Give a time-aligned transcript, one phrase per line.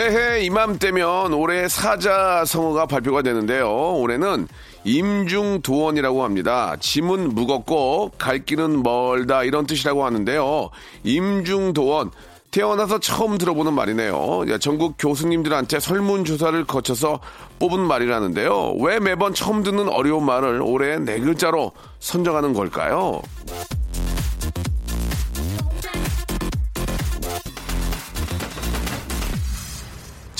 [0.00, 4.48] 매해 이맘때면 올해 사자성어가 발표가 되는데요 올해는
[4.84, 6.74] 임중도원이라고 합니다.
[6.80, 10.70] 짐은 무겁고 갈 길은 멀다 이런 뜻이라고 하는데요.
[11.04, 12.12] 임중도원
[12.50, 14.46] 태어나서 처음 들어보는 말이네요.
[14.58, 17.20] 전국 교수님들한테 설문조사를 거쳐서
[17.58, 18.76] 뽑은 말이라는데요.
[18.80, 23.20] 왜 매번 처음 듣는 어려운 말을 올해 네 글자로 선정하는 걸까요?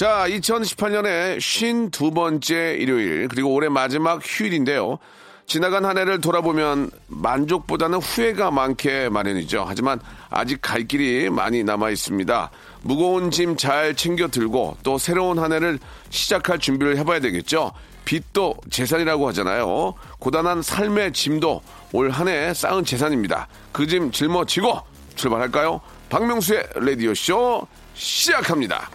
[0.00, 4.98] 자, 2018년에 52번째 일요일, 그리고 올해 마지막 휴일인데요.
[5.46, 9.66] 지나간 한 해를 돌아보면 만족보다는 후회가 많게 마련이죠.
[9.68, 12.50] 하지만 아직 갈 길이 많이 남아 있습니다.
[12.80, 15.78] 무거운 짐 잘 챙겨 들고 또 새로운 한 해를
[16.08, 17.70] 시작할 준비를 해봐야 되겠죠.
[18.06, 19.92] 빚도 재산이라고 하잖아요.
[20.18, 21.60] 고단한 삶의 짐도
[21.92, 23.48] 올 한 해 쌓은 재산입니다.
[23.70, 24.80] 그 짐 짊어지고
[25.14, 25.82] 출발할까요?
[26.08, 28.88] 박명수의 라디오쇼 시작합니다.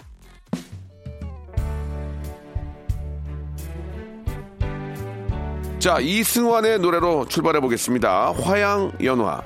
[5.78, 8.32] 자, 이승환의 노래로 출발해 보겠습니다.
[8.32, 9.42] 화양연화.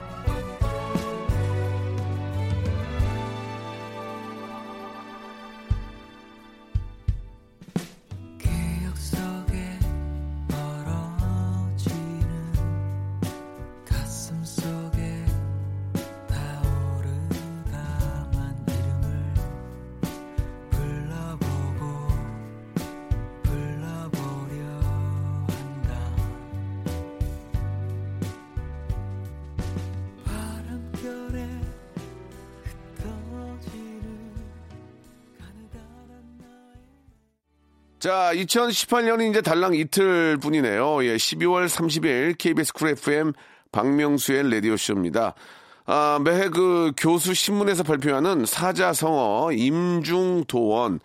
[38.00, 41.04] 자, 2018년이 이제 달랑 이틀 뿐이네요.
[41.04, 43.34] 예, 12월 30일 KBS 쿨 FM
[43.72, 45.34] 박명수의 라디오쇼입니다.
[45.84, 51.00] 아, 매해 그 교수 신문에서 발표하는 사자성어 임중도원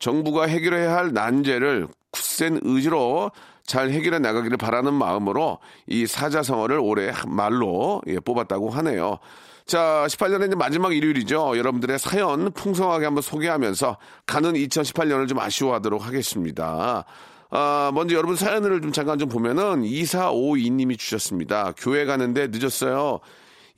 [0.00, 3.30] 정부가 해결해야 할 난제를 굳센 의지로
[3.70, 9.20] 잘 해결해 나가기를 바라는 마음으로 이 사자성어를 올해 말로 예, 뽑았다고 하네요.
[9.64, 11.56] 자, 18년의 이제 마지막 일요일이죠.
[11.56, 17.04] 여러분들의 사연 풍성하게 한번 소개하면서 가는 2018년을 좀 아쉬워하도록 하겠습니다.
[17.50, 21.72] 아, 먼저 여러분 사연을 좀 잠깐 좀 보면은 2452님이 주셨습니다.
[21.76, 23.20] 교회 가는데 늦었어요.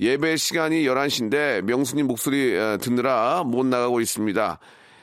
[0.00, 4.58] 예배 시간이 11시인데 명수님 목소리 어, 듣느라 못 나가고 있습니다.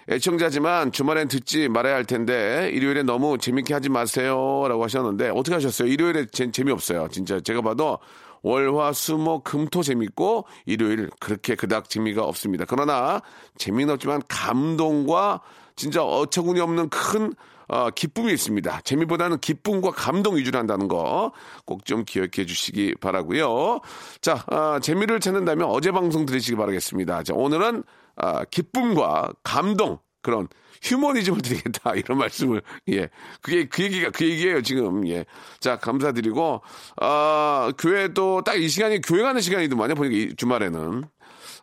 [0.08, 4.66] 애청자지만 주말엔 듣지 말아야 할 텐데 일요일에 너무 재밌게 하지 마세요.
[4.68, 5.88] 라고 하셨는데 어떻게 하셨어요?
[5.88, 7.10] 일요일에 재, 재미없어요.
[7.12, 8.00] 진짜 제가 봐도
[8.42, 12.66] 월화 수목 금토 재밌고 일요일 그렇게 그닥 재미가 없습니다.
[12.68, 13.22] 그러나
[13.58, 15.42] 재미는 없지만 감동과
[15.76, 17.34] 진짜 어처구니 없는 큰
[17.68, 18.81] 어, 기쁨이 있습니다.
[18.84, 21.31] 재미보다는 기쁨과 감동 위주로 한다는 거
[21.68, 23.80] 꼭 좀 기억해 주시기 바라고요.
[24.22, 27.22] 자, 아, 재미를 찾는다면 어제 방송 들으시기 바라겠습니다.
[27.24, 27.84] 자, 오늘은
[28.19, 30.47] 아, 기쁨과 감동 그런
[30.81, 33.09] 휴머니즘을 드리겠다 이런 말씀을 예
[33.41, 36.62] 그게 그 얘기가 그 얘기예요 지금 예자 감사드리고
[36.97, 41.03] 아 교회도 딱이 시간이 교회 가는 시간이더만요 보니까 이 주말에는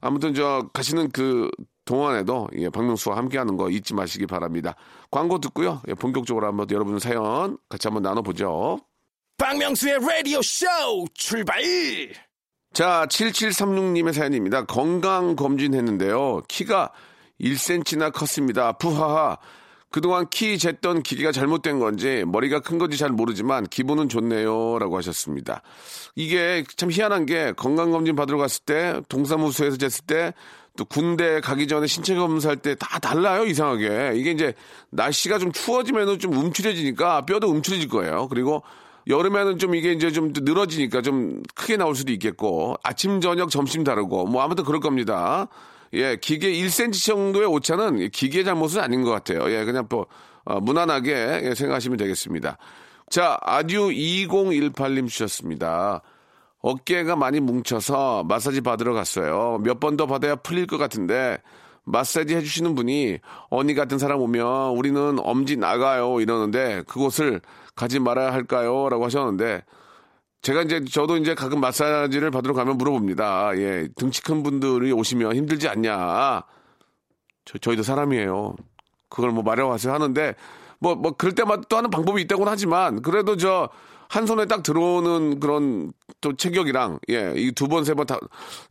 [0.00, 1.50] 아무튼 저 가시는 그
[1.84, 4.74] 동안에도 예, 박명수와 함께하는 거 잊지 마시기 바랍니다.
[5.10, 5.80] 광고 듣고요.
[5.88, 8.80] 예, 본격적으로 한번 여러분 사연 같이 한번 나눠보죠.
[9.38, 10.66] 박명수의 라디오 쇼
[11.14, 11.62] 출발.
[12.76, 14.66] 자, 7736님의 사연입니다.
[14.66, 16.42] 건강검진 했는데요.
[16.46, 16.92] 키가
[17.40, 18.72] 1cm나 컸습니다.
[18.72, 19.38] 푸하하.
[19.90, 24.78] 그동안 키 쟀던 기계가 잘못된 건지 머리가 큰 건지 잘 모르지만 기분은 좋네요.
[24.78, 25.62] 라고 하셨습니다.
[26.16, 30.32] 이게 참 희한한 게 건강검진 받으러 갔을 때 동사무소에서 쟀을 때
[30.76, 33.46] 또 군대 가기 전에 신체 검사할 때 다 달라요.
[33.46, 34.12] 이상하게.
[34.16, 34.52] 이게 이제
[34.90, 38.28] 날씨가 좀 추워지면 좀 움츠려지니까 뼈도 움츠려질 거예요.
[38.28, 38.62] 그리고
[39.08, 44.26] 여름에는 좀 이게 이제 좀 늘어지니까 좀 크게 나올 수도 있겠고 아침 저녁 점심 다르고
[44.26, 45.48] 뭐 아무튼 그럴 겁니다.
[45.92, 49.48] 예, 기계 1cm 정도의 오차는 기계 잘못은 아닌 것 같아요.
[49.50, 50.06] 예, 그냥 뭐
[50.44, 52.58] 어, 무난하게 예, 생각하시면 되겠습니다.
[53.08, 56.02] 자, 아듀 2018님 주셨습니다.
[56.60, 59.60] 어깨가 많이 뭉쳐서 마사지 받으러 갔어요.
[59.62, 61.38] 몇 번 더 받아야 풀릴 것 같은데
[61.84, 63.18] 마사지 해주시는 분이
[63.50, 67.40] 언니 같은 사람 오면 우리는 엄지 나가요 이러는데 그곳을
[67.76, 68.88] 가지 말아야 할까요?
[68.88, 69.62] 라고 하셨는데
[70.42, 73.56] 제가 이제 저도 이제 가끔 마사지를 받으러 가면 물어봅니다.
[73.58, 76.42] 예, 등치 큰 분들이 오시면 힘들지 않냐?
[77.44, 78.56] 저, 저희도 사람이에요.
[79.08, 80.34] 그걸 뭐 마려워하세요 하는데
[80.78, 83.68] 뭐, 뭐, 그럴 때마다 또 하는 방법이 있다고는 하지만 그래도 저
[84.08, 88.18] 한 손에 딱 들어오는 그런 또 체격이랑 예, 이 두 번, 세 번 다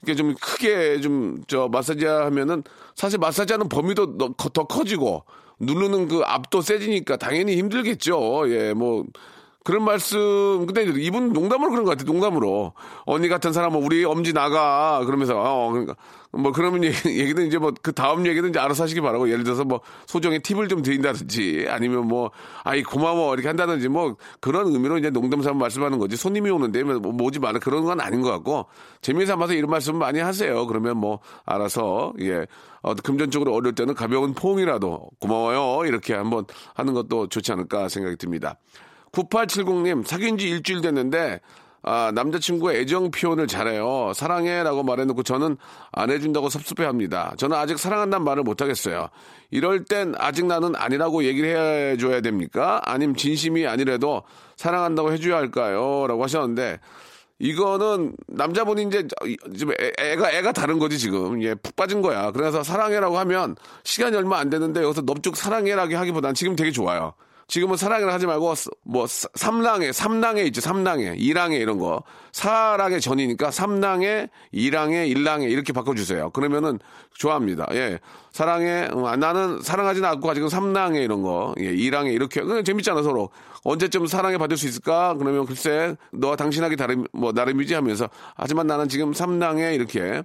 [0.02, 2.64] 이게 좀 크게 좀 저 마사지 하면은
[2.96, 5.26] 사실 마사지 하는 범위도 더 커지고
[5.60, 8.46] 누르는 그 압도 세지니까 당연히 힘들겠죠.
[8.50, 9.06] 예, 뭐
[9.66, 12.74] 그런 말씀, 근데 이분 농담으로 그런 것 같아요, 농담으로.
[13.08, 15.04] 언니 같은 사람은 우리 엄지 나가.
[15.08, 15.96] 그러면서, 어, 그러니까,
[16.32, 19.28] 뭐, 그러면 얘기- 얘기 는 이제 뭐, 그 다음 얘기는 이제 알아서 하시기 바라고.
[19.28, 22.30] 예를 들어서 뭐, 소정의 팁을 좀 드린다든지, 아니면 뭐,
[22.64, 23.34] 아이, 고마워.
[23.34, 26.16] 이렇게 한다든지, 뭐, 그런 의미로 이제 농담 삼아 말씀하는 거지.
[26.16, 27.58] 손님이 오는데, 뭐, 뭐 오지 마라.
[27.58, 28.68] 그런 건 아닌 것 같고,
[29.02, 30.68] 재미 삼아서 이런 말씀 많이 하세요.
[30.68, 32.46] 그러면 뭐, 알아서, 예.
[32.84, 35.88] 어, 금전적으로 어려울 때는 가벼운 포옹이라도 고마워요.
[35.88, 36.46] 이렇게 한번
[36.76, 38.60] 하는 것도 좋지 않을까 생각이 듭니다.
[39.16, 41.40] 9870님, 사귄 지 일주일 됐는데,
[41.88, 44.12] 아, 남자친구가 애정 표현을 잘해요.
[44.16, 45.56] 사랑해 라고 말해놓고 저는
[45.92, 47.34] 안 해준다고 섭섭해 합니다.
[47.38, 49.10] 저는 아직 사랑한다는 말을 못하겠어요.
[49.52, 52.82] 이럴 땐 아직 나는 아니라고 얘기를 해줘야 됩니까?
[52.86, 54.24] 아님 진심이 아니래도
[54.56, 56.08] 사랑한다고 해줘야 할까요?
[56.08, 56.80] 라고 하셨는데,
[57.38, 59.08] 이거는 남자분이 이제
[60.00, 64.82] 애가 애가 다른 거지 지금 예푹 빠진 거야 그래서 사랑해라고 하면 시간이 얼마 안 됐는데
[64.82, 67.14] 여기서 넙죽 사랑해라고 하기보단 지금 되게 좋아요
[67.48, 68.54] 지금은 사랑해라 하지 말고
[68.84, 72.04] 뭐 사- 삼랑해 삼랑해 있죠 삼랑해 이랑해 이런 거.
[72.32, 76.32] 사랑의 전이니까 삼랑해 이랑해 일랑해 이렇게 바꿔주세요.
[76.32, 76.80] 그러면은
[77.14, 77.68] 좋아합니다.
[77.74, 78.00] 예.
[78.32, 81.54] 사랑해 음, 아, 나는 사랑하지는 않고 아직은 삼랑해 이런 거.
[81.60, 82.42] 예, 이랑해 이렇게.
[82.42, 83.30] 그냥 재밌잖아 서로.
[83.64, 85.14] 언제쯤 사랑해 받을 수 있을까?
[85.16, 88.10] 그러면 글쎄 너와 당신하기 다름 뭐 나름이지 하면서.
[88.36, 90.24] 하지만 나는 지금 삼랑해 이렇게.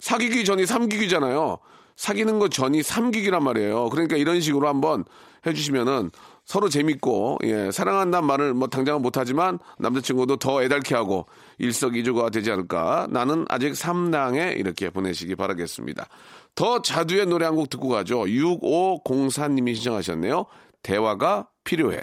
[0.00, 1.58] 사귀기 전이 삼기기잖아요.
[1.96, 3.88] 사귀는 거 전이 삼기기란 말이에요.
[3.88, 5.04] 그러니까 이런 식으로 한번
[5.46, 6.10] 해주시면은
[6.48, 11.26] 서로 재밌고, 예, 사랑한다는 말을 뭐 당장은 못하지만 남자친구도 더 애달게 하고
[11.58, 13.06] 일석이조가 되지 않을까.
[13.10, 16.08] 나는 아직 삼랑에 이렇게 보내시기 바라겠습니다.
[16.54, 18.24] 더 자두의 노래 한 곡 듣고 가죠.
[18.24, 20.46] 6504님이 신청하셨네요.
[20.82, 22.00] 대화가 필요해.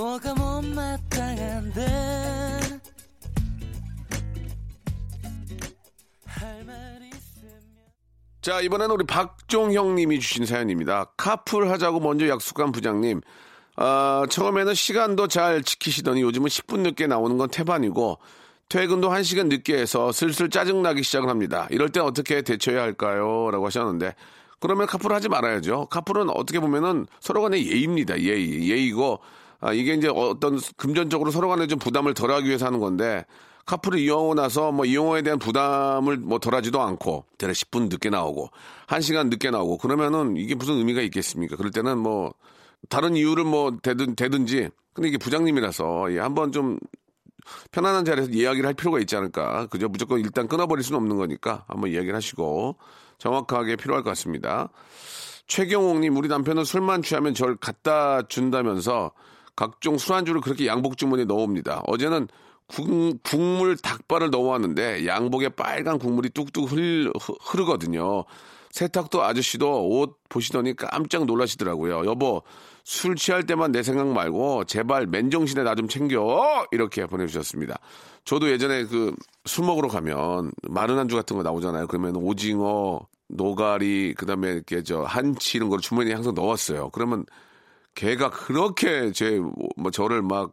[0.00, 1.86] 뭐가 못마땅한데
[8.40, 11.12] 자, 이번에는 우리 박종형 님이 주신 사연입니다.
[11.18, 13.20] 카풀 하자고 먼저 약속한 부장님.
[13.76, 18.18] 아, 처음에는 시간도 잘 지키시더니 요즘은 10분 늦게 나오는 건 태반이고
[18.70, 21.68] 퇴근도 1시간 늦게 해서 슬슬 짜증나기 시작을 합니다.
[21.70, 23.50] 이럴 때 어떻게 대처해야 할까요?
[23.50, 24.14] 라고 하셨는데
[24.60, 25.88] 그러면 카풀 하지 말아야죠.
[25.90, 28.18] 카풀은 어떻게 보면은 서로 간의 예의입니다.
[28.20, 28.70] 예의.
[28.70, 29.20] 예의고
[29.60, 33.24] 아, 이게 이제 어떤 금전적으로 서로 간에 좀 부담을 덜 하기 위해서 하는 건데
[33.66, 38.50] 카풀을 이용하고 나서 뭐 이용호에 대한 부담을 뭐 덜하지도 않고 대략 10분 늦게 나오고
[38.86, 41.56] 1시간 늦게 나오고 그러면은 이게 무슨 의미가 있겠습니까?
[41.56, 42.34] 그럴 때는 뭐
[42.88, 46.78] 다른 이유를 뭐 되든 되든지 근데 이게 부장님이라서 예, 한번 좀
[47.70, 49.66] 편안한 자리에서 이야기를 할 필요가 있지 않을까.
[49.66, 49.88] 그죠?
[49.88, 52.76] 무조건 일단 끊어버릴 수는 없는 거니까 한번 이야기를 하시고
[53.18, 54.68] 정확하게 필요할 것 같습니다.
[55.46, 59.12] 최경옥님, 우리 남편은 술만 취하면 절 갖다 준다면서
[59.60, 61.82] 각종 술안주를 그렇게 양복 주머니에 넣어옵니다.
[61.86, 62.28] 어제는
[62.66, 67.12] 국, 국물 닭발을 넣어왔는데 양복에 빨간 국물이 뚝뚝 흘,
[67.42, 68.24] 흐르거든요.
[68.70, 72.06] 세탁도 아저씨도 옷 보시더니 깜짝 놀라시더라고요.
[72.06, 72.42] 여보,
[72.84, 77.78] 술 취할 때만 내 생각 말고 제발 맨정신에 나 좀 챙겨 이렇게 보내주셨습니다.
[78.24, 79.14] 저도 예전에 그
[79.44, 81.86] 술 먹으러 가면 마른 안주 같은 거 나오잖아요.
[81.86, 86.88] 그러면 오징어, 노가리, 그 다음에 이렇게 저 한치 이런 걸 주머니에 항상 넣었어요.
[86.90, 87.26] 그러면
[87.94, 89.38] 걔가 그렇게 제
[89.76, 90.52] 뭐 저를 막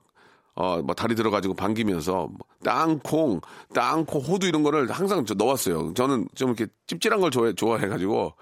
[0.55, 3.41] 어, 뭐 다리 들어가지고 반기면서 뭐 땅콩,
[3.75, 5.93] 땅콩, 호두 이런 거를 항상 저 넣었어요.
[5.93, 8.33] 저는 좀 이렇게 찝찝한 걸 좋아해, 좋아해가지고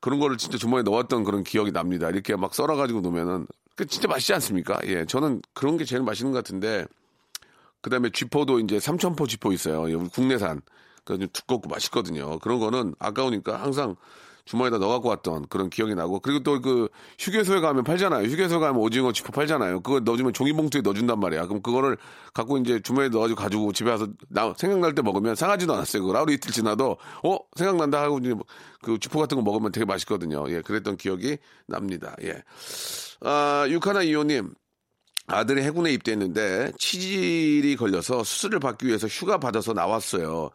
[0.00, 2.10] 그런 거를 진짜 주머니에 넣었던 그런 기억이 납니다.
[2.10, 4.78] 이렇게 막 썰어가지고 놓으면은 그 진짜 맛있지 않습니까?
[4.84, 6.84] 예, 저는 그런 게 제일 맛있는 것 같은데
[7.80, 10.08] 그 다음에 쥐포도 이제 삼천포 쥐포 있어요.
[10.10, 10.60] 국내산.
[11.04, 12.38] 그좀 두껍고 맛있거든요.
[12.40, 13.96] 그런 거는 아까우니까 항상
[14.44, 18.26] 주머니에다 넣어갖고 왔던 그런 기억이 나고 그리고 또 그 휴게소에 가면 팔잖아요.
[18.28, 19.80] 휴게소 가면 오징어 쥐포 팔잖아요.
[19.80, 21.46] 그거 넣어주면 종이봉투에 넣어준단 말이야.
[21.46, 21.96] 그럼 그거를
[22.32, 26.04] 갖고 이제 주머니에 넣어가지고 가지고 집에 와서 나 생각날 때 먹으면 상하지도 않았어요.
[26.04, 28.34] 그 하루 이틀 지나도 어 생각난다 하고 이제
[28.80, 30.44] 그 쥐포 같은 거 먹으면 되게 맛있거든요.
[30.50, 32.14] 예, 그랬던 기억이 납니다.
[32.22, 32.42] 예.
[33.20, 34.54] 아, 육하나 이호님.
[35.28, 40.50] 아들이 해군에 입대했는데 치질이 걸려서 수술을 받기 위해서 휴가 받아서 나왔어요.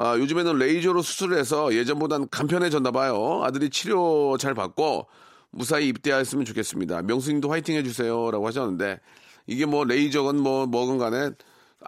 [0.00, 3.40] 아, 요즘에는 레이저로 수술을 해서 예전보단 간편해졌나 봐요.
[3.42, 5.08] 아들이 치료 잘 받고
[5.50, 7.02] 무사히 입대하였으면 좋겠습니다.
[7.02, 9.00] 명수님도 화이팅 해주세요라고 하셨는데
[9.48, 11.30] 이게 뭐 레이저건 뭐 뭐건 간에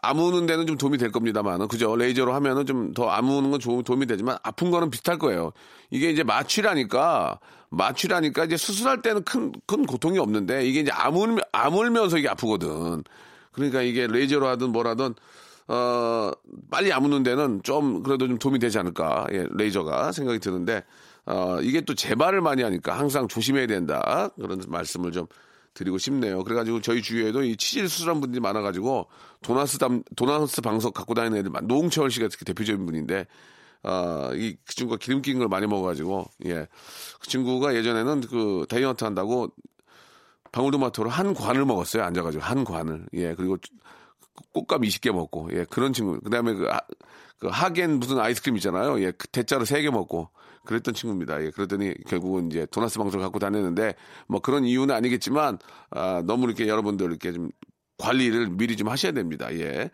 [0.03, 1.95] 아무는 데는 좀 도움이 될 겁니다만, 그죠?
[1.95, 5.53] 레이저로 하면은 좀 더 아무는 건좀 도움이 되지만 아픈 거는 비슷할 거예요.
[5.91, 7.39] 이게 이제 마취라니까,
[7.71, 13.05] 마취라니까 이제 수술할 때는 큰, 큰 고통이 없는데 이게 이제 아물, 아물면서 이게 아프거든.
[13.53, 15.15] 그러니까 이게 레이저로 하든 뭐라든,
[15.73, 16.33] 어,
[16.69, 19.27] 빨리 아무는 데는 좀 그래도 좀 도움이 되지 않을까.
[19.31, 20.83] 예, 레이저가 생각이 드는데,
[21.27, 24.31] 어, 이게 또 재발을 많이 하니까 항상 조심해야 된다.
[24.35, 25.27] 그런 말씀을 좀
[25.75, 26.43] 드리고 싶네요.
[26.43, 29.07] 그래가지고 저희 주위에도 이 치질 수술한 분들이 많아가지고
[29.43, 33.29] 도나스 담, 도나스 방석 갖고 다니는 애들, 많- 노홍철 씨가 특히 대표적인 분인데,
[33.85, 36.67] 아, 이, 그 친구가 기름 낀 걸 많이 먹어가지고, 예.
[37.21, 39.53] 그 친구가 예전에는 그 다이어트 한다고
[40.51, 42.03] 방울토마토를 한 관을 먹었어요.
[42.03, 43.07] 앉아가지고 한 관을.
[43.15, 43.37] 예.
[43.37, 43.57] 그리고
[44.53, 45.65] 꽃감 20개 먹고, 예.
[45.65, 46.21] 그런 친구.
[46.21, 46.81] 그 다음에 그, 하,
[47.39, 49.01] 그 하겐 무슨 아이스크림 있잖아요.
[49.03, 49.13] 예.
[49.13, 50.29] 그 대짜로 3개 먹고.
[50.65, 51.43] 그랬던 친구입니다.
[51.43, 51.51] 예.
[51.51, 53.95] 그랬더니 결국은 이제 도나스 방송을 갖고 다녔는데
[54.29, 55.59] 뭐 그런 이유는 아니겠지만,
[55.91, 57.51] 아, 너무 이렇게 여러분들 이렇게 좀
[57.99, 59.53] 관리를 미리 좀 하셔야 됩니다.
[59.55, 59.91] 예.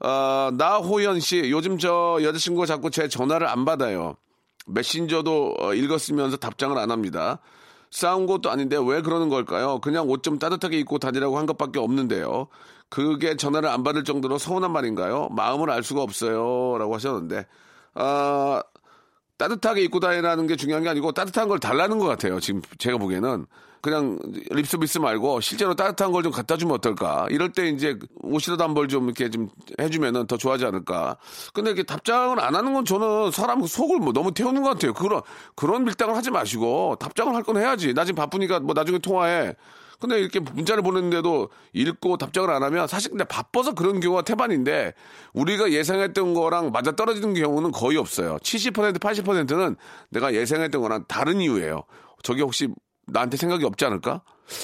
[0.00, 4.16] 어, 나호연 씨, 요즘 저 여자친구가 자꾸 제 전화를 안 받아요.
[4.66, 7.40] 메신저도 어, 읽었으면서 답장을 안 합니다.
[7.90, 9.78] 싸운 것도 아닌데 왜 그러는 걸까요?
[9.80, 12.48] 그냥 옷 좀 따뜻하게 입고 다니라고 한 것밖에 없는데요.
[12.88, 15.28] 그게 전화를 안 받을 정도로 서운한 말인가요?
[15.30, 16.76] 마음을 알 수가 없어요.
[16.78, 17.46] 라고 하셨는데,
[17.94, 18.62] 아,
[19.40, 22.38] 따뜻하게 입고 다니라는 게 중요한 게 아니고 따뜻한 걸 달라는 것 같아요.
[22.40, 23.46] 지금 제가 보기에는.
[23.82, 24.18] 그냥
[24.50, 27.26] 립서비스 말고 실제로 따뜻한 걸 좀 갖다 주면 어떨까.
[27.30, 29.48] 이럴 때 이제 옷이라도 한 벌 좀 이렇게 좀
[29.80, 31.16] 해주면은 더 좋아하지 않을까.
[31.54, 34.92] 근데 이렇게 답장을 안 하는 건 저는 사람 속을 뭐 너무 태우는 것 같아요.
[34.92, 35.22] 그런,
[35.56, 37.94] 그런 밀당을 하지 마시고 답장을 할 건 해야지.
[37.94, 39.54] 나 지금 바쁘니까 뭐 나중에 통화해.
[40.00, 44.94] 근데 이렇게 문자를 보냈는데도 읽고 답장을 안 하면 사실 근데 바빠서 그런 경우가 태반인데
[45.34, 48.36] 우리가 예상했던 거랑 맞아 떨어지는 경우는 거의 없어요.
[48.42, 49.76] 70% 80%는
[50.08, 51.82] 내가 예상했던 거랑 다른 이유예요.
[52.22, 52.68] 저게 혹시
[53.06, 54.22] 나한테 생각이 없지 않을까?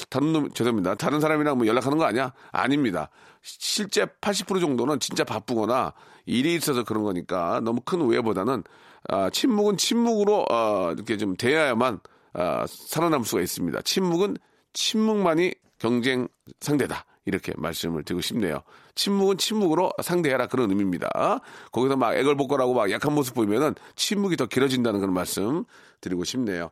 [0.09, 0.95] 다른 놈, 죄송합니다.
[0.95, 2.33] 다른 사람이랑 뭐 연락하는 거 아니야?
[2.51, 3.09] 아닙니다.
[3.41, 5.93] 시- 실제 80% 정도는 진짜 바쁘거나
[6.25, 8.63] 일이 있어서 그런 거니까 너무 큰 오해보다는
[9.09, 11.99] 아, 침묵은 침묵으로 아, 이렇게 좀 대해야만
[12.33, 13.81] 아, 살아남을 수가 있습니다.
[13.83, 14.37] 침묵은
[14.77, 16.27] 침묵만이 경쟁
[16.61, 17.05] 상대다.
[17.25, 18.61] 이렇게 말씀을 드리고 싶네요.
[18.95, 21.41] 침묵은 침묵으로 상대해라 그런 의미입니다.
[21.71, 25.65] 거기서 막 애걸복걸하고 막 약한 모습 보이면은 침묵이 더 길어진다는 그런 말씀
[25.99, 26.69] 드리고 싶네요.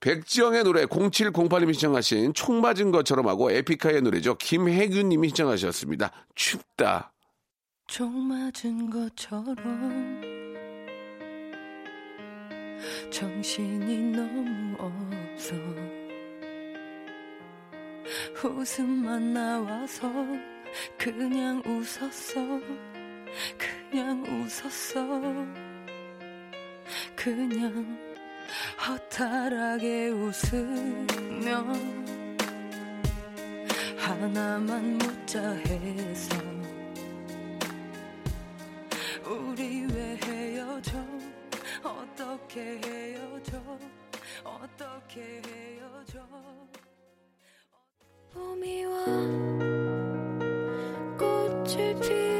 [0.00, 4.36] 백지영의 노래 0708님이 신청하신 총 맞은 것처럼 하고 에픽하의 노래죠.
[4.36, 6.10] 김혜균님이 신청하셨습니다.
[6.34, 7.12] 춥다.
[7.86, 9.56] 총 맞은 것처럼
[13.10, 15.54] 정신이 너무 없어
[18.42, 20.10] 웃음만 나와서
[20.98, 22.60] 그냥 웃었어.
[23.58, 25.20] 그냥 웃었어.
[27.14, 27.98] 그냥
[28.86, 31.64] 허탈하게 웃으며
[33.98, 36.36] 하나만 묻자 해서
[39.24, 40.98] 우리 왜 헤어져?
[41.84, 43.62] 어떻게 헤어져?
[44.42, 46.26] 어떻게 헤어져
[48.32, 49.04] 봄이 와
[51.18, 52.39] 꽃을 피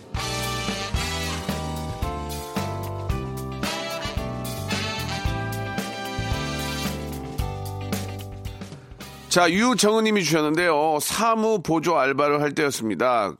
[9.31, 10.99] 자, 유정은님이 주셨는데요.
[10.99, 13.33] 사무 보조 알바를 할 때였습니다.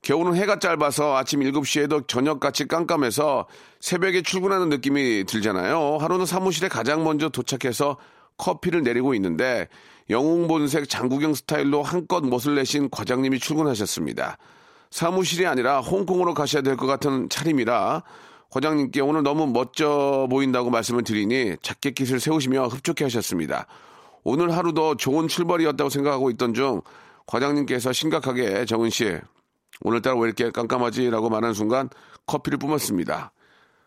[0.00, 3.46] 겨울은 해가 짧아서 아침 7시에도 저녁같이 깜깜해서
[3.78, 5.98] 새벽에 출근하는 느낌이 들잖아요.
[6.00, 7.98] 하루는 사무실에 가장 먼저 도착해서
[8.38, 9.68] 커피를 내리고 있는데
[10.08, 14.38] 영웅본색 장구경 스타일로 한껏 멋을 내신 과장님이 출근하셨습니다.
[14.90, 18.02] 사무실이 아니라 홍콩으로 가셔야 될 것 같은 차림이라
[18.48, 23.66] 과장님께 오늘 너무 멋져 보인다고 말씀을 드리니 자켓깃을 세우시며 흡족해 하셨습니다.
[24.24, 26.80] 오늘 하루도 좋은 출발이었다고 생각하고 있던 중
[27.26, 29.18] 과장님께서 심각하게 정은 씨
[29.82, 31.88] 오늘따라 왜 이렇게 깜깜하지라고 말하는 순간
[32.26, 33.32] 커피를 뿜었습니다.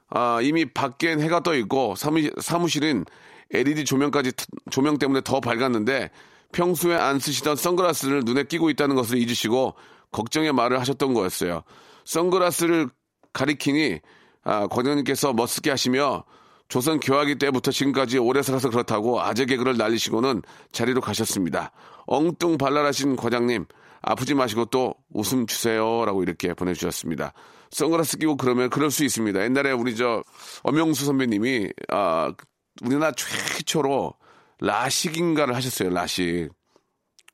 [0.09, 3.05] 아, 이미 밖엔 해가 떠 있고 사무, 사무실은
[3.51, 4.31] LED 조명까지
[4.69, 6.11] 조명 때문에 더 밝았는데
[6.51, 9.75] 평소에 안 쓰시던 선글라스를 눈에 끼고 있다는 것을 잊으시고
[10.11, 11.63] 걱정의 말을 하셨던 거였어요.
[12.05, 12.89] 선글라스를
[13.33, 13.99] 가리키니
[14.43, 16.23] 아, 과장님께서 멋스게 하시며
[16.67, 21.71] 조선 교화기 때부터 지금까지 오래 살아서 그렇다고 아재 개그를 날리시고는 자리로 가셨습니다.
[22.05, 23.65] 엉뚱 발랄하신 과장님
[24.01, 27.33] 아프지 마시고 또 웃음 주세요라고 이렇게 보내주셨습니다.
[27.71, 29.43] 선글라스 끼고 그러면 그럴 수 있습니다.
[29.43, 30.23] 옛날에 우리 저
[30.63, 32.33] 엄영수 선배님이 아
[32.81, 34.13] 우리나라 최초로
[34.59, 35.89] 라식인가를 하셨어요.
[35.89, 36.49] 라식.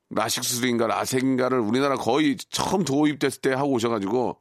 [0.09, 4.37] 라식 수술인가 라섹인가를 우리나라 거의 처음 도입됐을 때 하고 오셔가지고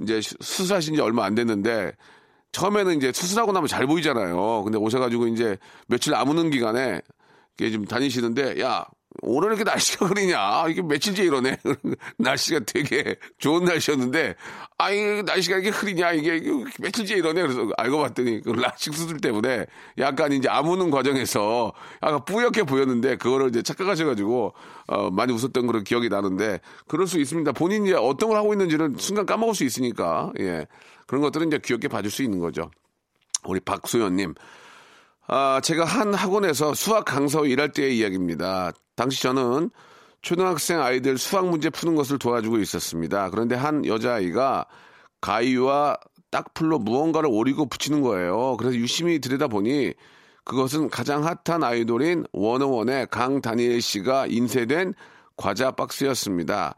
[0.00, 1.92] 이제 수술하신 지 얼마 안 됐는데
[2.54, 4.62] 처음에는 이제 수술하고 나면 잘 보이잖아요.
[4.64, 5.58] 근데 오셔가지고 이제
[5.88, 7.00] 며칠 아무는 기간에
[7.58, 8.86] 이게 좀 다니시는데 야
[9.22, 10.66] 오늘 이렇게 날씨가 그러냐?
[10.68, 11.56] 이게 며칠째 이러네.
[12.18, 14.34] 날씨가 되게 좋은 날씨였는데,
[14.76, 16.12] 아 이, 날씨가 이게 흐리냐?
[16.12, 16.40] 이게
[16.80, 17.42] 며칠째 이러네.
[17.42, 19.66] 그래서 알고 봤더니, 그 라식 수술 때문에
[19.98, 24.52] 약간 이제 아무는 과정에서 약간 뿌옇게 보였는데, 그거를 이제 착각하셔가지고,
[24.88, 27.52] 어, 많이 웃었던 그런 기억이 나는데, 그럴 수 있습니다.
[27.52, 30.66] 본인이 어떤 걸 하고 있는지는 순간 까먹을 수 있으니까, 예.
[31.06, 32.70] 그런 것들은 이제 귀엽게 봐줄 수 있는 거죠.
[33.44, 34.34] 우리 박소연님.
[35.26, 38.72] 아, 제가 한 학원에서 수학 강사로 일할 때의 이야기입니다.
[38.96, 39.70] 당시 저는
[40.22, 43.30] 초등학생 아이들 수학 문제 푸는 것을 도와주고 있었습니다.
[43.30, 44.66] 그런데 한 여자아이가
[45.20, 45.98] 가위와
[46.30, 48.56] 딱풀로 무언가를 오리고 붙이는 거예요.
[48.56, 49.94] 그래서 유심히 들여다보니
[50.44, 54.94] 그것은 가장 핫한 아이돌인 원어원의 강다니엘 씨가 인쇄된
[55.36, 56.74] 과자 박스였습니다.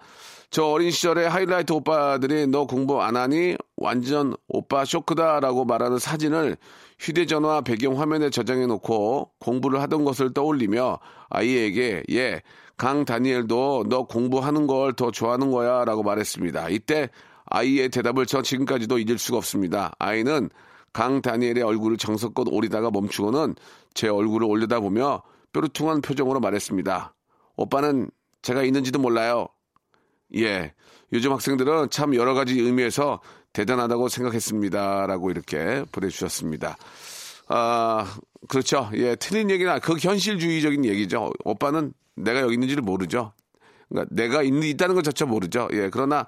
[0.50, 6.56] 저 어린 시절에 하이라이트 오빠들이 너 공부 안 하니 완전 오빠 쇼크다라고 말하는 사진을
[6.98, 12.42] 휴대전화 배경 화면에 저장해 놓고 공부를 하던 것을 떠올리며 아이에게 예,
[12.76, 16.68] 강 다니엘도 너 공부하는 걸 더 좋아하는 거야 라고 말했습니다.
[16.70, 17.10] 이때
[17.46, 19.92] 아이의 대답을 저 지금까지도 잊을 수가 없습니다.
[19.98, 20.48] 아이는
[20.92, 23.54] 강 다니엘의 얼굴을 정석껏 오리다가 멈추고는
[23.94, 27.14] 제 얼굴을 올려다보며 뾰루퉁한 표정으로 말했습니다.
[27.56, 28.10] 오빠는
[28.42, 29.48] 제가 있는지도 몰라요.
[30.34, 30.74] 예.
[31.12, 33.20] 요즘 학생들은 참 여러 가지 의미에서
[33.52, 35.06] 대단하다고 생각했습니다.
[35.06, 36.76] 라고 이렇게 보내주셨습니다.
[37.48, 38.16] 아,
[38.48, 38.90] 그렇죠.
[38.94, 41.32] 예, 틀린 얘기는, 그 현실주의적인 얘기죠.
[41.44, 43.32] 오빠는 내가 여기 있는지를 모르죠.
[43.88, 45.68] 그러니까 내가 있, 있다는 것 자체 모르죠.
[45.72, 46.26] 예, 그러나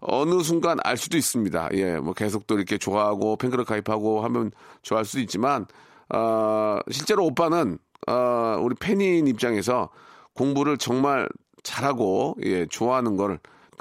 [0.00, 1.70] 어느 순간 알 수도 있습니다.
[1.74, 4.50] 예, 뭐 계속 또 이렇게 좋아하고 팬클럽 가입하고 하면
[4.82, 5.66] 좋아할 수도 있지만,
[6.08, 9.90] 아, 실제로 오빠는, 아, 우리 팬인 입장에서
[10.34, 11.28] 공부를 정말
[11.62, 13.38] 잘하고, 예, 좋아하는 걸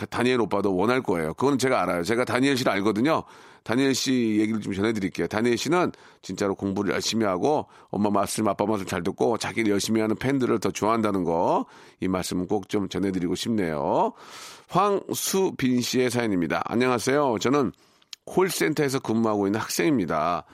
[0.09, 1.33] 다니엘 오빠도 원할 거예요.
[1.35, 2.03] 그건 제가 알아요.
[2.03, 3.23] 제가 다니엘 씨를 알거든요.
[3.63, 5.27] 다니엘 씨 얘기를 좀 전해드릴게요.
[5.27, 5.91] 다니엘 씨는
[6.23, 10.71] 진짜로 공부를 열심히 하고 엄마 말씀, 아빠 말씀 잘 듣고 자기를 열심히 하는 팬들을 더
[10.71, 11.65] 좋아한다는 거
[12.01, 14.13] 이 말씀은 꼭 좀 전해드리고 싶네요.
[14.69, 16.61] 황수빈 씨의 사연입니다.
[16.65, 17.37] 안녕하세요.
[17.39, 17.71] 저는
[18.25, 20.45] 콜센터에서 근무하고 있는 학생입니다.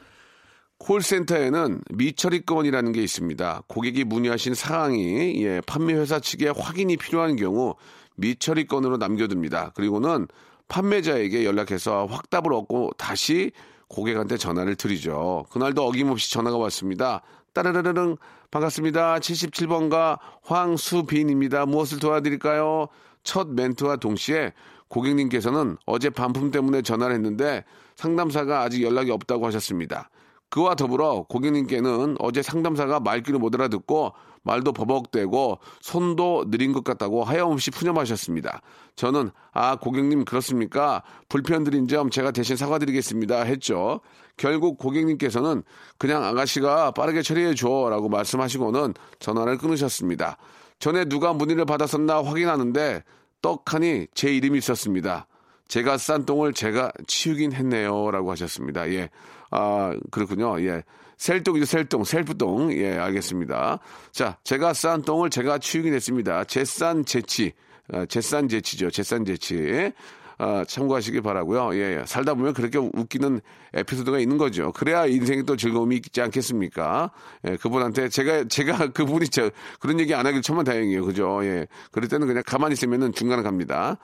[0.79, 3.63] 콜센터에는 미처리건이라는 게 있습니다.
[3.67, 7.75] 고객이 문의하신 사항이 예, 판매 회사 측에 확인이 필요한 경우
[8.15, 9.71] 미처리건으로 남겨둡니다.
[9.75, 10.27] 그리고는
[10.67, 13.51] 판매자에게 연락해서 확답을 얻고 다시
[13.87, 15.45] 고객한테 전화를 드리죠.
[15.49, 17.21] 그날도 어김없이 전화가 왔습니다.
[17.53, 18.17] 따르르르릉
[18.51, 19.19] 반갑습니다.
[19.19, 21.65] 77번가 황수빈입니다.
[21.65, 22.87] 무엇을 도와드릴까요?
[23.23, 24.53] 첫 멘트와 동시에
[24.89, 27.63] 고객님께서는 어제 반품 때문에 전화를 했는데
[27.95, 30.09] 상담사가 아직 연락이 없다고 하셨습니다.
[30.49, 37.69] 그와 더불어 고객님께는 어제 상담사가 말귀를 못 알아듣고 말도 버벅대고 손도 느린 것 같다고 하염없이
[37.71, 38.61] 푸념하셨습니다.
[38.95, 41.03] 저는 아 고객님 그렇습니까?
[41.27, 43.99] 불편드린 점 제가 대신 사과드리겠습니다 했죠.
[44.37, 45.63] 결국 고객님께서는
[45.97, 50.37] 그냥 아가씨가 빠르게 처리해 줘라고 말씀하시고는 전화를 끊으셨습니다.
[50.79, 53.03] 전에 누가 문의를 받았었나 확인하는데
[53.41, 55.27] 떡하니 제 이름이 있었습니다.
[55.67, 58.89] 제가 싼 똥을 제가 치우긴 했네요라고 하셨습니다.
[58.91, 59.09] 예.
[59.51, 60.61] 아, 그렇군요.
[60.61, 60.83] 예.
[61.17, 62.73] 셀똥이죠, 셀똥, 셀프똥.
[62.73, 63.79] 예, 알겠습니다.
[64.11, 66.43] 자, 제가 싼 똥을 제가 치우긴 했습니다.
[66.43, 67.53] 제싼 제치.
[67.91, 68.91] 아, 제싼 제치죠.
[68.91, 69.91] 제싼 제치.
[70.39, 71.73] 아, 참고하시기 바라고요.
[71.75, 73.41] 예, 예, 살다 보면 그렇게 웃기는
[73.73, 74.71] 에피소드가 있는 거죠.
[74.71, 77.09] 그래야 인생이 또 즐거움이 있지 않겠습니까?
[77.47, 81.05] 예, 그분한테 제가 제가 그분이 저 그런 얘기 안 하길 천만 다행이에요.
[81.05, 81.39] 그죠?
[81.43, 81.65] 예.
[81.91, 83.97] 그럴 때는 그냥 가만히 있으면은 중간에 갑니다.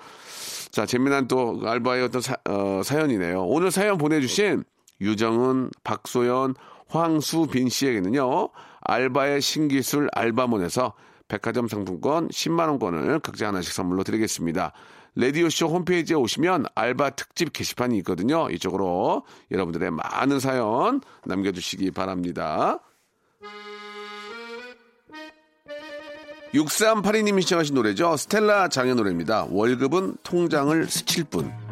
[0.71, 3.43] 자, 재미난 또 알바의 어떤 사, 어, 사연이네요.
[3.43, 4.63] 오늘 사연 보내 주신
[5.03, 6.55] 유정은, 박소연,
[6.87, 8.49] 황수빈 씨에게는요,
[8.81, 10.93] 알바의 신기술 알바몬에서
[11.27, 14.73] 백화점 상품권 10만원권을 각자 하나씩 선물로 드리겠습니다.
[15.15, 18.49] 레디오쇼 홈페이지에 오시면 알바 특집 게시판이 있거든요.
[18.49, 22.79] 이쪽으로 여러분들의 많은 사연 남겨주시기 바랍니다.
[26.53, 28.15] 6382님이 시청하신 노래죠.
[28.15, 29.47] 스텔라 장의 노래입니다.
[29.49, 31.62] 월급은 통장을 스칠 뿐.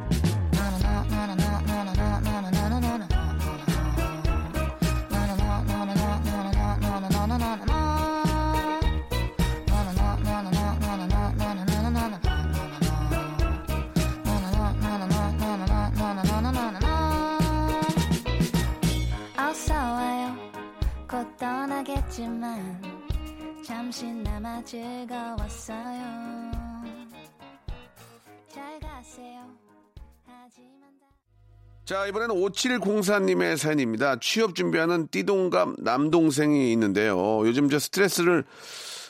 [31.91, 34.15] 자, 이번에는 5704님의 사연입니다.
[34.21, 37.45] 취업 준비하는 띠동갑 남동생이 있는데요.
[37.45, 38.45] 요즘 저 스트레스를,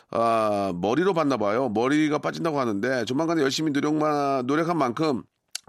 [0.10, 1.70] 아, 머리로 받나 봐요.
[1.70, 5.22] 머리가 빠진다고 하는데, 조만간에 열심히 노력만, 노력한 만큼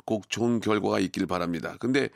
[0.07, 1.77] 꼭 좋은 결과가 있길 바랍니다.
[1.81, 2.09] 근데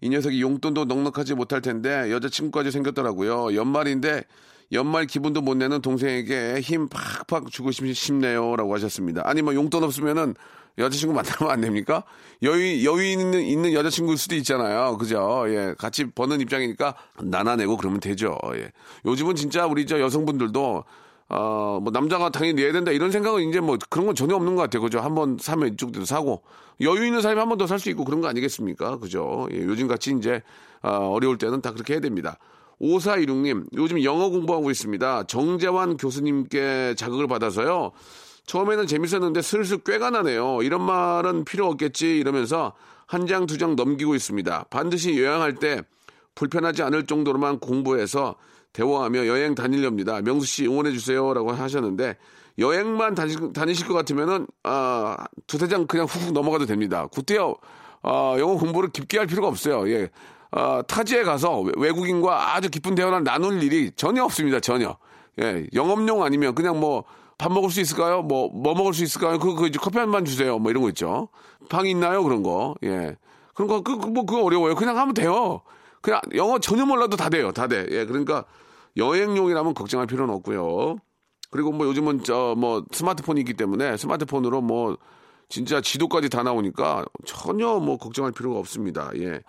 [0.00, 3.56] 이 녀석이 용돈도 넉넉하지 못할 텐데, 여자친구까지 생겼더라고요.
[3.56, 4.22] 연말인데,
[4.72, 8.56] 연말 기분도 못 내는 동생에게 힘 팍팍 주고 싶- 싶네요.
[8.56, 9.22] 라고 하셨습니다.
[9.24, 10.34] 아니, 뭐 용돈 없으면은
[10.78, 12.02] 여자친구 만나면 안 됩니까?
[12.42, 14.98] 여유, 여유 있는, 있는 여자친구일 수도 있잖아요.
[14.98, 15.44] 그죠?
[15.48, 15.74] 예.
[15.78, 18.36] 같이 버는 입장이니까 나눠내고 그러면 되죠.
[18.56, 18.70] 예.
[19.06, 20.84] 요즘은 진짜 우리 저 여성분들도
[21.28, 24.62] 어, 뭐, 남자가 당연히 내야 된다 이런 생각은 이제 뭐 그런 건 전혀 없는 것
[24.62, 24.82] 같아요.
[24.82, 25.00] 그죠?
[25.00, 26.42] 한 번 사면 이쪽도 사고
[26.80, 28.98] 여유 있는 삶에 한번 더 살 수 있고 그런 거 아니겠습니까?
[28.98, 29.48] 그죠?
[29.52, 30.42] 예, 요즘 같이 이제
[30.82, 32.38] 어, 어려울 때는 다 그렇게 해야 됩니다.
[32.80, 35.24] 5416님, 요즘 영어 공부하고 있습니다.
[35.28, 37.92] 정재환 교수님께 자극을 받아서요.
[38.46, 40.62] 처음에는 재밌었는데 슬슬 꾀가 나네요.
[40.62, 42.72] 이런 말은 필요 없겠지 이러면서
[43.06, 44.66] 한 장 두 장 넘기고 있습니다.
[44.70, 45.80] 반드시 요양할 때
[46.34, 48.36] 불편하지 않을 정도로만 공부해서
[48.72, 50.20] 대화하며 여행 다니렵니다.
[50.22, 52.16] 명수 씨 응원해 주세요 라고 하셨는데
[52.58, 57.06] 여행만 다니, 다니실 것 같으면은 아, 두세 장 그냥 훅훅 넘어가도 됩니다.
[57.06, 57.54] 구태여
[58.02, 59.88] 아, 영어 공부를 깊게 할 필요가 없어요.
[59.90, 60.10] 예.
[60.56, 64.58] 아, 타지에 가서 외- 외국인과 아주 깊은 대화를 나눌 일이 전혀 없습니다.
[64.60, 64.96] 전혀.
[65.42, 65.66] 예.
[65.74, 67.04] 영업용 아니면 그냥 뭐
[67.38, 68.22] 밥 먹을 수 있을까요?
[68.22, 69.38] 뭐, 뭐 먹을 수 있을까요?
[69.38, 70.58] 그, 그, 이제 커피 한 잔 주세요.
[70.58, 71.28] 뭐 이런 거 있죠.
[71.68, 72.22] 방 있나요?
[72.24, 72.74] 그런 거.
[72.82, 73.14] 예.
[73.54, 74.74] 그런 거, 그, 그 뭐, 그거 어려워요.
[74.74, 75.60] 그냥 하면 돼요.
[76.00, 77.52] 그냥 영어 전혀 몰라도 다 돼요.
[77.52, 77.84] 다 돼.
[77.90, 78.06] 예.
[78.06, 78.46] 그러니까
[78.96, 80.96] 여행용이라면 걱정할 필요는 없고요.
[81.50, 84.96] 그리고 뭐 요즘은 저 뭐 스마트폰이 있기 때문에 스마트폰으로 뭐
[85.50, 89.10] 진짜 지도까지 다 나오니까 전혀 뭐 걱정할 필요가 없습니다.
[89.16, 89.40] 예.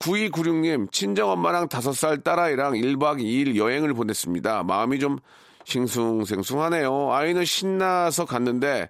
[0.00, 4.62] 9296님, 친정엄마랑 5살 딸아이랑 1박 2일 여행을 보냈습니다.
[4.64, 5.18] 마음이 좀
[5.64, 7.12] 싱숭생숭하네요.
[7.12, 8.88] 아이는 신나서 갔는데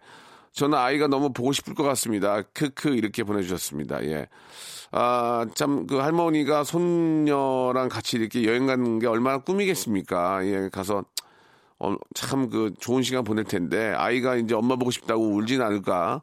[0.52, 2.42] 저는 아이가 너무 보고 싶을 것 같습니다.
[2.42, 4.04] 크크 이렇게 보내주셨습니다.
[4.04, 4.28] 예.
[4.90, 10.46] 아, 참, 그 할머니가 손녀랑 같이 이렇게 여행 가는 게 얼마나 꿈이겠습니까?
[10.46, 11.04] 예, 가서
[11.78, 16.22] 어, 참 그 좋은 시간 보낼 텐데 아이가 이제 엄마 보고 싶다고 울진 않을까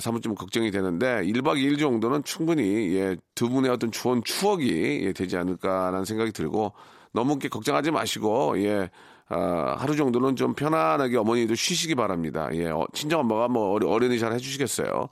[0.00, 5.12] 사뭇 좀 걱정이 되는데 1박 2일 정도는 충분히 예, 두 분의 어떤 좋은 추억이 예,
[5.12, 6.72] 되지 않을까라는 생각이 들고
[7.12, 8.90] 너무 이렇게 걱정하지 마시고 예.
[9.28, 12.48] 아, 하루 정도는 좀 편안하게 어머니도 쉬시기 바랍니다.
[12.52, 15.08] 예, 어, 친정 엄마가 뭐 어리, 어른이 잘 해주시겠어요.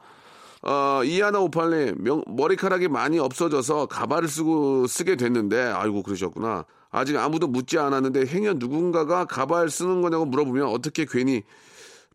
[0.67, 6.65] 어, 이하나 오팔님, 명- 머리카락이 많이 없어져서 가발을 쓰고, 쓰게 됐는데, 아이고, 그러셨구나.
[6.91, 11.43] 아직 아무도 묻지 않았는데, 행여 누군가가 가발 쓰는 거냐고 물어보면 어떻게 괜히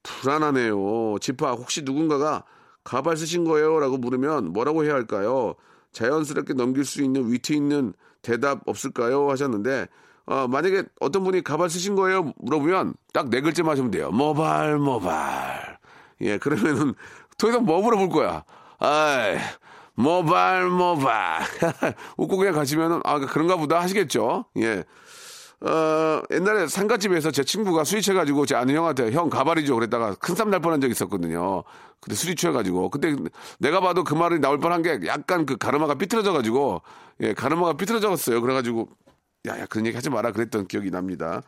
[0.03, 1.17] 불안하네요.
[1.19, 2.43] 지파, 혹시 누군가가
[2.83, 3.79] 가발 쓰신 거예요?
[3.79, 5.55] 라고 물으면 뭐라고 해야 할까요?
[5.91, 9.29] 자연스럽게 넘길 수 있는 위트 있는 대답 없을까요?
[9.29, 9.87] 하셨는데,
[10.25, 12.31] 어, 만약에 어떤 분이 가발 쓰신 거예요?
[12.37, 14.11] 물어보면 딱 네 글자만 하시면 돼요.
[14.11, 15.79] 모발, 모발.
[16.21, 16.93] 예, 그러면은
[17.37, 18.43] 더 이상 뭐 물어볼 거야?
[18.79, 19.37] 아이,
[19.95, 21.41] 모발, 모발.
[22.17, 24.45] 웃고 그냥 가시면은, 아, 그런가 보다 하시겠죠?
[24.57, 24.83] 예.
[25.61, 29.75] 어, 옛날에 상가집에서 제 친구가 술이 취해가지고 제 아는 형한테 형 가발이죠.
[29.75, 31.63] 그랬다가 큰쌈 날 뻔한 적이 있었거든요.
[31.99, 32.89] 근데 술이 취해가지고.
[32.89, 33.15] 근데
[33.59, 36.81] 내가 봐도 그 말이 나올 뻔한 게 약간 그 가르마가 삐뚤어져가지고,
[37.21, 38.41] 예, 가르마가 삐뚤어졌어요.
[38.41, 38.87] 그래가지고,
[39.47, 40.31] 야, 야, 그런 얘기 하지 마라.
[40.31, 41.41] 그랬던 기억이 납니다.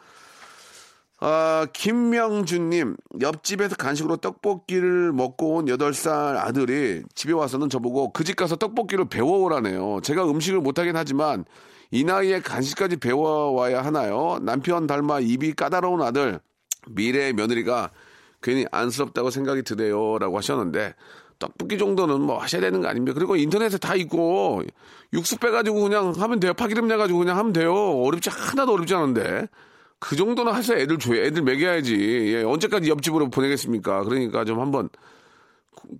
[1.23, 8.55] 아, 김명준님, 옆집에서 간식으로 떡볶이를 먹고 온 8살 아들이 집에 와서는 저보고 그 집 가서
[8.55, 9.99] 떡볶이를 배워오라네요.
[10.03, 11.45] 제가 음식을 못하긴 하지만
[11.91, 14.39] 이 나이에 간식까지 배워와야 하나요?
[14.41, 16.39] 남편 닮아 입이 까다로운 아들,
[16.87, 17.91] 미래의 며느리가
[18.41, 20.17] 괜히 안쓰럽다고 생각이 드네요.
[20.17, 20.95] 라고 하셨는데,
[21.37, 23.13] 떡볶이 정도는 뭐 하셔야 되는 거 아닙니까?
[23.13, 24.63] 그리고 인터넷에 다 있고,
[25.13, 26.53] 육수 빼가지고 그냥 하면 돼요.
[26.53, 27.73] 파기름 내가지고 그냥 하면 돼요.
[27.73, 29.47] 어렵지, 하나도 어렵지 않은데.
[29.99, 32.33] 그 정도는 해서 애들 줘야, 애들 먹여야지.
[32.33, 34.03] 예, 언제까지 옆집으로 보내겠습니까?
[34.03, 34.89] 그러니까 좀 한번,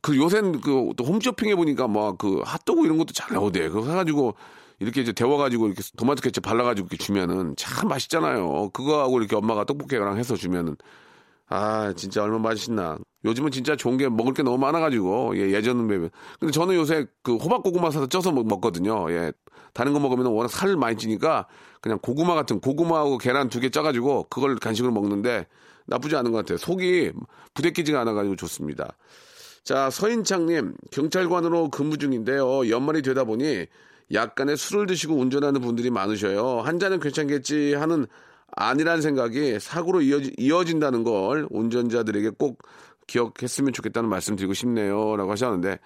[0.01, 3.69] 그 요새는 그또 홈쇼핑에 보니까 막 그 핫도그 이런 것도 잘 나오대.
[3.69, 4.35] 그거 해가지고
[4.81, 8.71] 이렇게 이제 데워가지고 이렇게 토마토 케첩 발라가지고 이렇게 주면은 참 맛있잖아요.
[8.71, 10.75] 그거하고 이렇게 엄마가 떡볶이랑 해서 주면은
[11.47, 12.97] 아 진짜 얼마나 맛있나.
[13.23, 17.35] 요즘은 진짜 좋은 게 먹을 게 너무 많아가지고 예, 예전은 매 근데 저는 요새 그
[17.35, 19.11] 호박 고구마 사서 쪄서 먹, 먹거든요.
[19.11, 19.31] 예,
[19.73, 21.47] 다른 거 먹으면 워낙 살 많이 찌니까
[21.79, 25.45] 그냥 고구마 같은 고구마하고 계란 두개 쪄가지고 그걸 간식으로 먹는데
[25.85, 26.57] 나쁘지 않은 것 같아요.
[26.57, 27.11] 속이
[27.53, 28.97] 부대끼지가 않아가지고 좋습니다.
[29.63, 32.67] 자 서인창님 경찰관으로 근무 중인데요.
[32.71, 33.67] 연말이 되다 보니
[34.13, 36.61] 약간의 술을 드시고 운전하는 분들이 많으셔요.
[36.61, 38.07] 한 잔은 괜찮겠지 하는
[38.55, 42.59] 아니란 생각이 사고로 이어지, 이어진다는 걸 운전자들에게 꼭
[43.07, 45.15] 기억했으면 좋겠다는 말씀 드리고 싶네요.
[45.15, 45.79] 라고 하셨는데,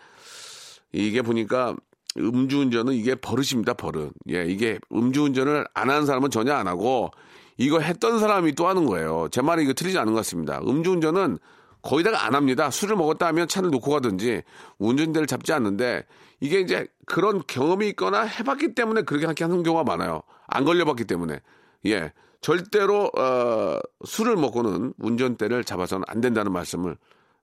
[0.92, 1.76] 이게 보니까
[2.18, 4.14] 음주운전은 이게 버릇입니다, 버릇.
[4.30, 7.12] 예, 이게 음주운전을 안 하는 사람은 전혀 안 하고,
[7.58, 9.28] 이거 했던 사람이 또 하는 거예요.
[9.32, 10.60] 제 말이 이거 틀리지 않은 것 같습니다.
[10.66, 11.38] 음주운전은
[11.86, 12.72] 거의다가 안 합니다.
[12.72, 14.42] 술을 먹었다 하면 차를 놓고 가든지
[14.80, 16.04] 운전대를 잡지 않는데
[16.42, 20.22] 이게 이제 그런 경험이 있거나 해봤기 때문에 그렇게 하는 경우가 많아요.
[20.48, 21.40] 안 걸려봤기 때문에.
[21.86, 22.12] 예.
[22.42, 26.98] 절대로, 어, 술을 먹고는 운전대를 잡아서는 안 된다는 말씀을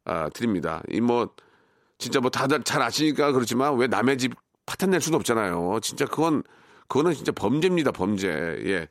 [0.05, 0.83] 아, 드립니다.
[0.91, 1.31] 이 뭐
[1.99, 4.33] 진짜 뭐 다들 잘 아시니까 그렇지만 왜 남의 집
[4.67, 5.79] 파탄 낼 수는 없잖아요.
[5.83, 6.43] 진짜 그건
[6.89, 7.93] 그거는 진짜 범죄입니다.
[7.93, 8.29] 범죄.
[8.29, 8.89] 예.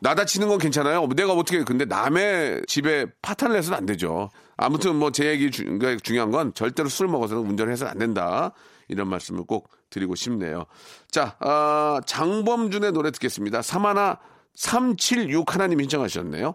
[0.00, 1.06] 나 다 치는 건 괜찮아요.
[1.14, 4.30] 내가 어떻게 근데 남의 집에 파탄을 내서는 안 되죠.
[4.58, 8.52] 아무튼 뭐 제 얘기 주, 그러니까 중요한 건 절대로 술 먹어서는 운전을 해서는 안 된다.
[8.88, 10.66] 이런 말씀을 꼭 드리고 싶네요.
[11.10, 13.62] 자, 아, 장범준의 노래 듣겠습니다.
[13.62, 14.18] 사마나
[14.54, 16.54] 376 하나님 신청하셨네요.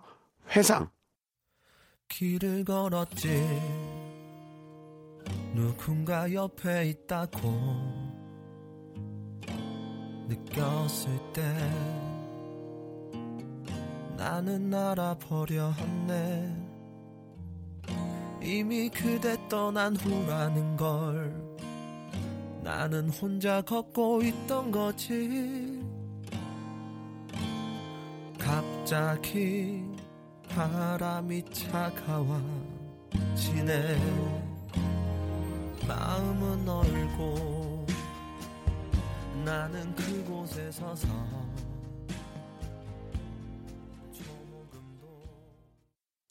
[0.55, 0.89] 회상.
[2.09, 3.49] 길을 걸었지
[5.55, 7.49] 누군가 옆에 있다고
[10.27, 11.41] 느꼈을 때
[14.17, 16.62] 나는 알아버렸네
[18.43, 21.33] 이미 그대 떠난 후라는 걸
[22.61, 25.81] 나는 혼자 걷고 있던 거지.
[28.37, 29.85] 갑자기
[30.49, 32.41] 바람이 차가워지네
[35.87, 37.87] 마음은 얼고
[39.45, 41.42] 나는 그곳에 서 서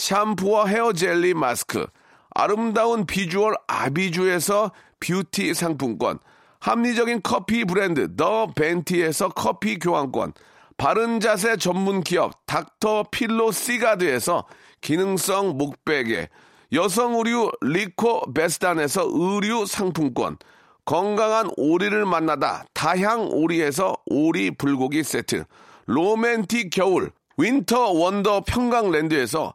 [0.00, 1.86] 샴푸와 헤어 젤리 마스크,
[2.30, 6.18] 아름다운 비주얼 아비주에서 뷰티 상품권,
[6.60, 10.32] 합리적인 커피 브랜드 더 벤티에서 커피 교환권,
[10.78, 14.46] 바른 자세 전문 기업 닥터 필로 시가드에서
[14.80, 16.30] 기능성 목베개,
[16.72, 20.38] 여성 의류 리코 베스단에서 의류 상품권,
[20.86, 25.44] 건강한 오리를 만나다 다향 오리에서 오리 불고기 세트,
[25.84, 29.54] 로맨틱 겨울 winter wonder 평강랜드에서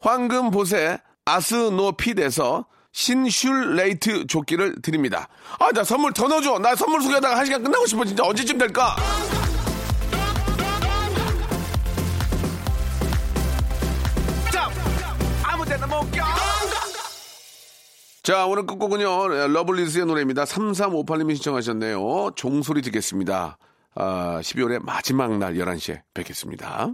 [0.00, 5.28] 황금보세 아스노핏에서 신슐레이트 조끼를 드립니다.
[5.58, 6.58] 아, 나 선물 더 넣어줘.
[6.58, 8.04] 나 선물 소개하다가 한 시간 끝나고 싶어.
[8.04, 8.96] 진짜 언제쯤 될까?
[18.22, 20.44] 자, 오늘 끝곡은요, 러블리즈의 노래입니다.
[20.44, 22.32] 3358님이 신청하셨네요.
[22.36, 23.56] 종소리 듣겠습니다.
[23.94, 26.90] 아, 12월의 마지막 날 11시에 뵙겠습니다.